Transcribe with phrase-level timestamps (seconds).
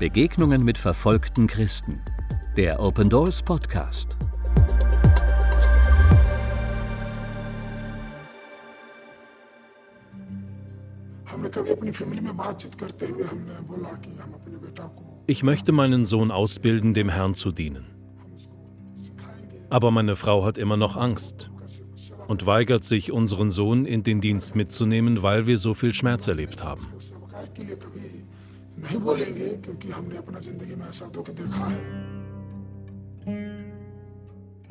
[0.00, 2.00] Begegnungen mit verfolgten Christen.
[2.56, 4.16] Der Open Doors Podcast.
[15.26, 17.84] Ich möchte meinen Sohn ausbilden, dem Herrn zu dienen.
[19.68, 21.50] Aber meine Frau hat immer noch Angst
[22.26, 26.64] und weigert sich, unseren Sohn in den Dienst mitzunehmen, weil wir so viel Schmerz erlebt
[26.64, 26.86] haben.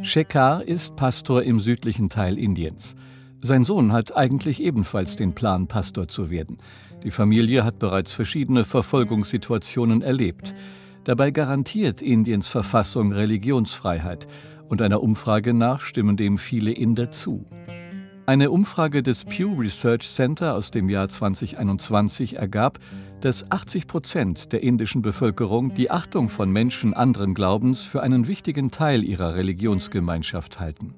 [0.00, 2.96] Shekhar ist Pastor im südlichen Teil Indiens.
[3.40, 6.58] Sein Sohn hat eigentlich ebenfalls den Plan, Pastor zu werden.
[7.04, 10.54] Die Familie hat bereits verschiedene Verfolgungssituationen erlebt.
[11.04, 14.26] Dabei garantiert Indiens Verfassung Religionsfreiheit
[14.68, 17.46] und einer Umfrage nach stimmen dem viele Inder zu.
[18.28, 22.78] Eine Umfrage des Pew Research Center aus dem Jahr 2021 ergab,
[23.22, 28.70] dass 80 Prozent der indischen Bevölkerung die Achtung von Menschen anderen Glaubens für einen wichtigen
[28.70, 30.92] Teil ihrer Religionsgemeinschaft halten.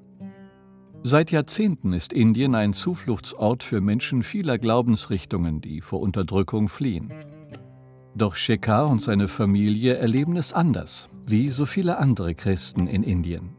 [1.03, 7.13] Seit Jahrzehnten ist Indien ein Zufluchtsort für Menschen vieler Glaubensrichtungen, die vor Unterdrückung fliehen.
[8.13, 13.55] Doch Shekhar und seine Familie erleben es anders, wie so viele andere Christen in Indien.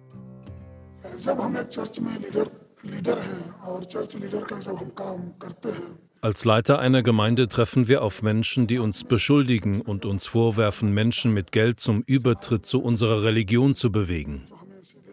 [6.20, 11.32] Als Leiter einer Gemeinde treffen wir auf Menschen, die uns beschuldigen und uns vorwerfen, Menschen
[11.32, 14.42] mit Geld zum Übertritt zu unserer Religion zu bewegen.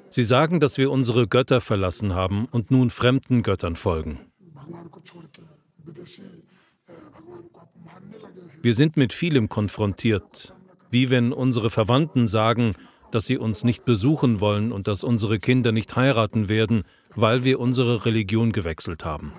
[0.10, 4.20] Sie sagen, dass wir unsere Götter verlassen haben und nun fremden Göttern folgen.
[8.62, 10.54] Wir sind mit vielem konfrontiert,
[10.90, 12.74] wie wenn unsere Verwandten sagen,
[13.12, 16.84] dass sie uns nicht besuchen wollen und dass unsere Kinder nicht heiraten werden,
[17.16, 19.34] weil wir unsere Religion gewechselt haben.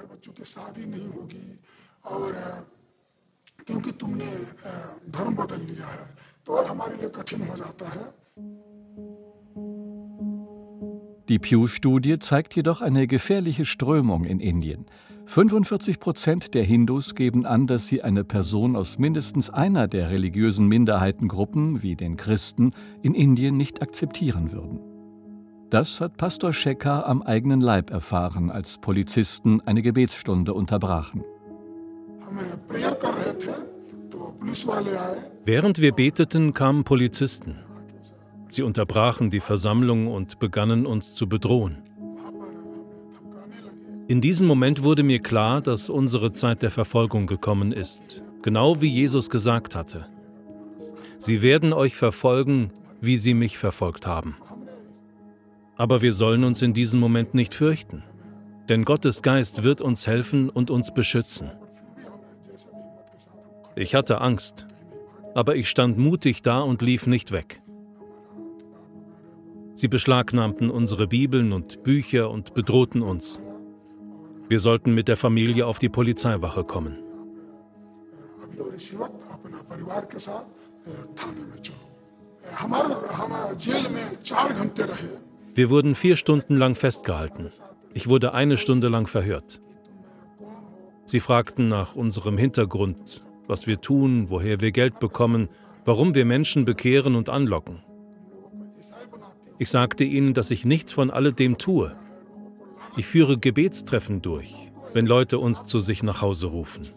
[11.29, 14.87] Die Pew-Studie zeigt jedoch eine gefährliche Strömung in Indien.
[15.27, 20.67] 45 Prozent der Hindus geben an, dass sie eine Person aus mindestens einer der religiösen
[20.67, 22.73] Minderheitengruppen, wie den Christen,
[23.03, 24.90] in Indien nicht akzeptieren würden.
[25.71, 31.25] Das hat Pastor Shekhar am eigenen Leib erfahren, als Polizisten eine Gebetsstunde unterbrachen.
[35.45, 37.59] Während wir beteten, kamen Polizisten.
[38.49, 41.85] Sie unterbrachen die Versammlung und begannen uns zu bedrohen.
[44.09, 48.89] In diesem Moment wurde mir klar, dass unsere Zeit der Verfolgung gekommen ist, genau wie
[48.89, 50.09] Jesus gesagt hatte.
[51.17, 54.35] Sie werden euch verfolgen, wie sie mich verfolgt haben.
[55.81, 58.03] Aber wir sollen uns in diesem Moment nicht fürchten,
[58.69, 61.53] denn Gottes Geist wird uns helfen und uns beschützen.
[63.77, 64.67] Ich hatte Angst,
[65.35, 67.63] aber ich stand mutig da und lief nicht weg.
[69.73, 73.41] Sie beschlagnahmten unsere Bibeln und Bücher und bedrohten uns.
[74.51, 76.99] Wir sollten mit der Familie auf die Polizeiwache kommen.
[85.55, 87.49] Wir wurden vier Stunden lang festgehalten.
[87.93, 89.61] Ich wurde eine Stunde lang verhört.
[91.05, 95.49] Sie fragten nach unserem Hintergrund, was wir tun, woher wir Geld bekommen,
[95.85, 97.83] warum wir Menschen bekehren und anlocken.
[99.59, 101.97] Ich sagte ihnen, dass ich nichts von alledem tue.
[102.97, 104.55] Ich führe Gebetstreffen durch,
[104.95, 106.89] wenn Leute uns zu sich nach Hause rufen.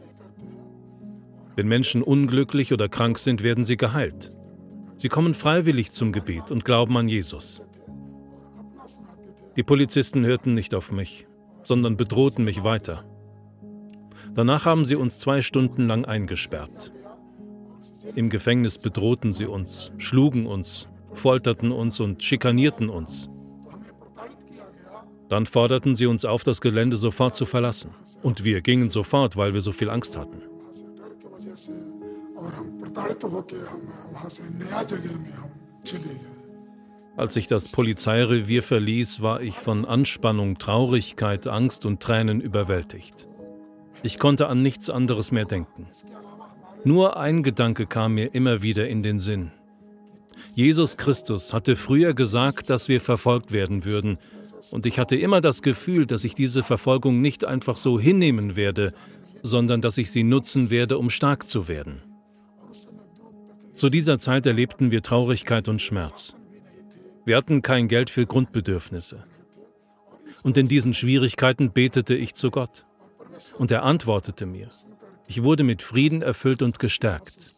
[1.55, 4.37] Wenn Menschen unglücklich oder krank sind, werden sie geheilt.
[4.95, 7.61] Sie kommen freiwillig zum Gebet und glauben an Jesus.
[9.55, 11.27] Die Polizisten hörten nicht auf mich,
[11.63, 13.05] sondern bedrohten mich weiter.
[14.33, 16.91] Danach haben sie uns zwei Stunden lang eingesperrt.
[18.15, 23.29] Im Gefängnis bedrohten sie uns, schlugen uns, folterten uns und schikanierten uns.
[25.29, 27.91] Dann forderten sie uns auf, das Gelände sofort zu verlassen.
[28.21, 30.41] Und wir gingen sofort, weil wir so viel Angst hatten.
[37.15, 43.27] Als ich das Polizeirevier verließ, war ich von Anspannung, Traurigkeit, Angst und Tränen überwältigt.
[44.01, 45.87] Ich konnte an nichts anderes mehr denken.
[46.83, 49.51] Nur ein Gedanke kam mir immer wieder in den Sinn.
[50.55, 54.17] Jesus Christus hatte früher gesagt, dass wir verfolgt werden würden,
[54.71, 58.93] und ich hatte immer das Gefühl, dass ich diese Verfolgung nicht einfach so hinnehmen werde,
[59.43, 62.01] sondern dass ich sie nutzen werde, um stark zu werden.
[63.73, 66.35] Zu dieser Zeit erlebten wir Traurigkeit und Schmerz.
[67.25, 69.23] Wir hatten kein Geld für Grundbedürfnisse.
[70.43, 72.85] Und in diesen Schwierigkeiten betete ich zu Gott.
[73.57, 74.69] Und er antwortete mir.
[75.27, 77.55] Ich wurde mit Frieden erfüllt und gestärkt.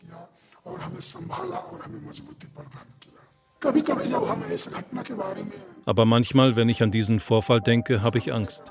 [5.86, 8.64] Aber manchmal, wenn ich an diesen Vorfall denke, habe ich Angst,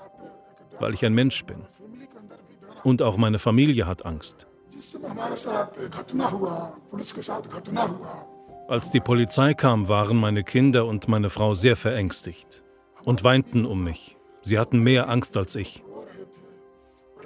[0.78, 1.66] weil ich ein Mensch bin.
[2.84, 4.46] Und auch meine Familie hat Angst.
[8.66, 12.62] Als die Polizei kam, waren meine Kinder und meine Frau sehr verängstigt
[13.04, 14.16] und weinten um mich.
[14.40, 15.84] Sie hatten mehr Angst als ich.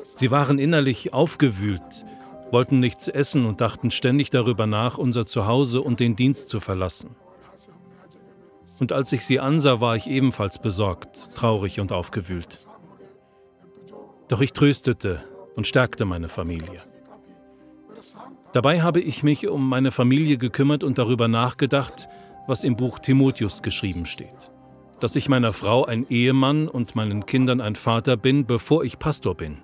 [0.02, 2.05] Sie waren innerlich aufgewühlt,
[2.50, 7.14] wollten nichts essen und dachten ständig darüber nach, unser Zuhause und den Dienst zu verlassen.
[8.81, 12.67] Und als ich sie ansah, war ich ebenfalls besorgt, traurig und aufgewühlt.
[14.26, 15.23] Doch ich tröstete
[15.55, 16.81] und stärkte meine Familie.
[18.53, 22.09] Dabei habe ich mich um meine Familie gekümmert und darüber nachgedacht,
[22.47, 24.50] was im Buch Timotheus geschrieben steht.
[25.00, 29.35] Dass ich meiner Frau ein Ehemann und meinen Kindern ein Vater bin, bevor ich Pastor
[29.35, 29.59] bin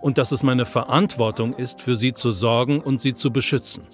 [0.00, 3.84] und dass es meine Verantwortung ist, für sie zu sorgen und sie zu beschützen.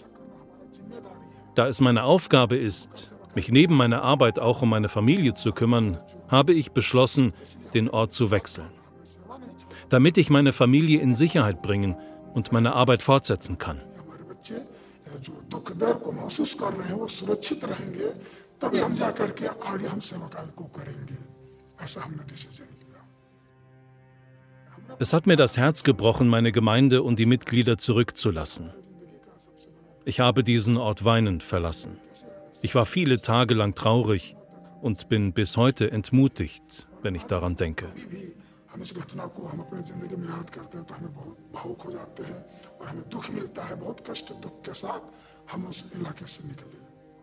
[1.55, 6.01] Da es meine Aufgabe ist, mich neben meiner Arbeit auch um meine Familie zu kümmern,
[6.29, 7.33] habe ich beschlossen,
[7.75, 8.71] den Ort zu wechseln.
[9.89, 11.97] Damit ich meine Familie in Sicherheit bringen
[12.35, 13.81] und meine Arbeit fortsetzen kann.
[24.99, 28.71] Es hat mir das Herz gebrochen, meine Gemeinde und die Mitglieder zurückzulassen.
[30.05, 31.99] Ich habe diesen Ort weinend verlassen.
[32.63, 34.37] Ich war viele Tage lang traurig
[34.83, 37.87] und bin bis heute entmutigt, wenn ich daran denke.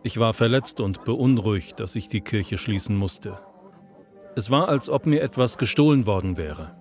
[0.02, 3.38] Ich war verletzt und beunruhigt, dass ich die Kirche schließen musste.
[4.34, 6.74] Es war, als ob mir etwas gestohlen worden wäre.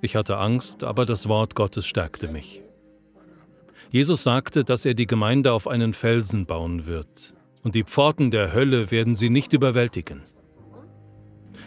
[0.00, 2.62] Ich hatte Angst, aber das Wort Gottes stärkte mich.
[3.90, 8.52] Jesus sagte, dass er die Gemeinde auf einen Felsen bauen wird, und die Pforten der
[8.54, 10.22] Hölle werden sie nicht überwältigen.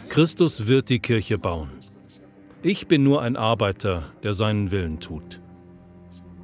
[0.08, 1.70] Christus wird die Kirche bauen.
[2.68, 5.40] Ich bin nur ein Arbeiter, der seinen Willen tut.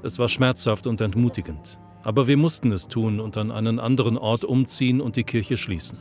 [0.04, 4.44] Es war schmerzhaft und entmutigend, aber wir mussten es tun und an einen anderen Ort
[4.44, 5.98] umziehen und die Kirche schließen.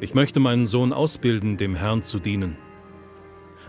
[0.00, 2.56] Ich möchte meinen Sohn ausbilden, dem Herrn zu dienen.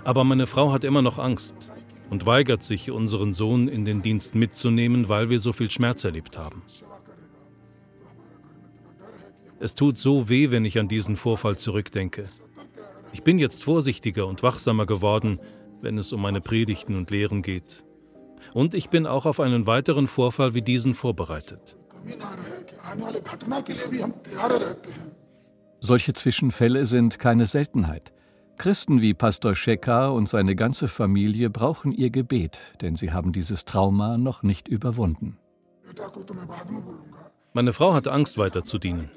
[0.04, 1.69] Aber meine Frau hat immer noch Angst
[2.10, 6.39] und weigert sich, unseren Sohn in den Dienst mitzunehmen, weil wir so viel Schmerz erlebt
[6.39, 6.63] haben.
[9.61, 12.23] Es tut so weh, wenn ich an diesen Vorfall zurückdenke.
[13.13, 15.37] Ich bin jetzt vorsichtiger und wachsamer geworden,
[15.81, 17.85] wenn es um meine Predigten und Lehren geht.
[18.55, 21.77] Und ich bin auch auf einen weiteren Vorfall wie diesen vorbereitet.
[25.79, 28.13] Solche Zwischenfälle sind keine Seltenheit.
[28.57, 33.63] Christen wie Pastor Shekar und seine ganze Familie brauchen ihr Gebet, denn sie haben dieses
[33.65, 35.37] Trauma noch nicht überwunden.
[37.53, 39.11] Meine Frau hat Angst, weiter zu dienen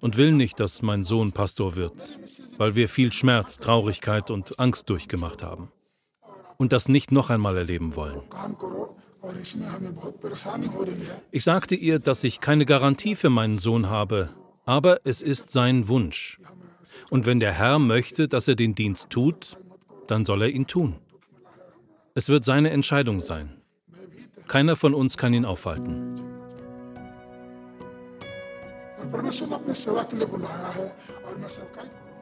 [0.00, 2.18] und will nicht, dass mein Sohn Pastor wird,
[2.58, 5.70] weil wir viel Schmerz, Traurigkeit und Angst durchgemacht haben
[6.56, 8.22] und das nicht noch einmal erleben wollen.
[11.30, 14.30] Ich sagte ihr, dass ich keine Garantie für meinen Sohn habe,
[14.66, 16.40] aber es ist sein Wunsch.
[17.10, 19.56] Und wenn der Herr möchte, dass er den Dienst tut,
[20.06, 20.96] dann soll er ihn tun.
[22.14, 23.60] Es wird seine Entscheidung sein.
[24.46, 26.33] Keiner von uns kann ihn aufhalten.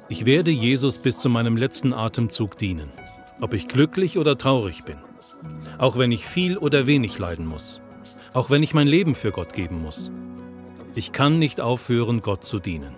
[0.09, 2.91] Ich werde Jesus bis zu meinem letzten Atemzug dienen,
[3.41, 4.99] ob ich glücklich oder traurig bin
[5.79, 7.81] auch wenn ich viel oder wenig leiden muss,
[8.33, 10.11] auch wenn ich mein Leben für Gott geben muss.
[10.95, 12.95] Ich kann nicht aufhören, Gott zu dienen.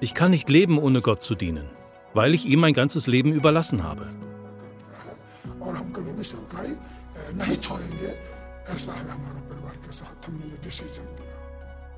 [0.00, 1.68] Ich kann nicht leben, ohne Gott zu dienen,
[2.12, 4.06] weil ich ihm mein ganzes Leben überlassen habe.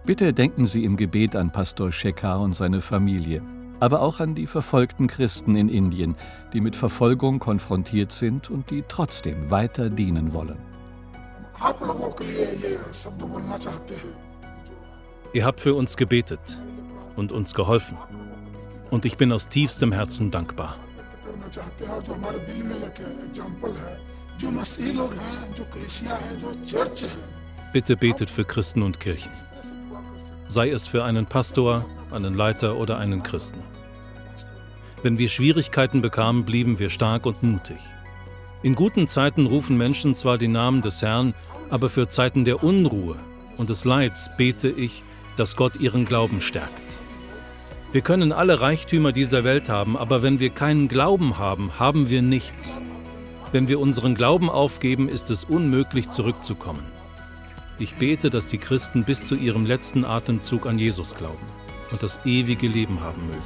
[0.07, 3.43] Bitte denken Sie im Gebet an Pastor Shekhar und seine Familie
[3.81, 6.17] aber auch an die verfolgten Christen in Indien,
[6.53, 10.59] die mit Verfolgung konfrontiert sind und die trotzdem weiter dienen wollen.
[15.33, 16.61] Ihr habt für uns gebetet
[17.17, 17.99] und uns geholfen.
[18.91, 20.77] Und ich bin aus tiefstem Herzen dankbar.
[27.73, 29.33] Bitte betet für Christen und Kirchen.
[30.49, 33.63] Sei es für einen Pastor, einen Leiter oder einen Christen.
[35.03, 37.79] Wenn wir Schwierigkeiten bekamen, blieben wir stark und mutig.
[38.63, 41.35] In guten Zeiten rufen Menschen zwar den Namen des Herrn,
[41.71, 43.17] aber für Zeiten der Unruhe
[43.57, 45.03] und des Leids bete ich,
[45.37, 47.01] dass Gott ihren Glauben stärkt.
[47.93, 52.23] Wir können alle Reichtümer dieser Welt haben, aber wenn wir keinen Glauben haben, haben wir
[52.23, 52.77] nichts.
[53.53, 56.96] Wenn wir unseren Glauben aufgeben, ist es unmöglich zurückzukommen.
[57.79, 61.45] Ich bete, dass die Christen bis zu ihrem letzten Atemzug an Jesus glauben
[61.91, 63.43] und das ewige Leben haben mögen.